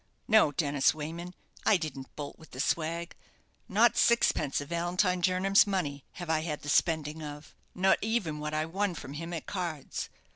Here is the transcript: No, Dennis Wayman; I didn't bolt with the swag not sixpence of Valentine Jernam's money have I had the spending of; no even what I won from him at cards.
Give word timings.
No, 0.27 0.51
Dennis 0.51 0.95
Wayman; 0.95 1.35
I 1.63 1.77
didn't 1.77 2.15
bolt 2.15 2.39
with 2.39 2.49
the 2.49 2.59
swag 2.59 3.15
not 3.69 3.97
sixpence 3.97 4.59
of 4.59 4.69
Valentine 4.69 5.21
Jernam's 5.21 5.67
money 5.67 6.05
have 6.13 6.27
I 6.27 6.39
had 6.39 6.63
the 6.63 6.69
spending 6.69 7.21
of; 7.21 7.53
no 7.75 7.95
even 8.01 8.39
what 8.39 8.55
I 8.55 8.65
won 8.65 8.95
from 8.95 9.13
him 9.13 9.31
at 9.31 9.45
cards. 9.45 10.09